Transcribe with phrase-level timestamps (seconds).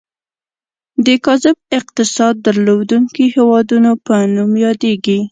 [1.05, 5.19] د کاذب اقتصاد درلودونکي هیوادونو په نوم یادیږي.